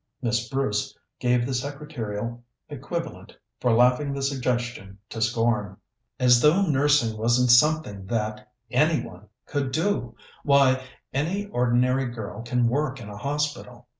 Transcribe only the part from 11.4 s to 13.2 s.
ordinary girl can work in a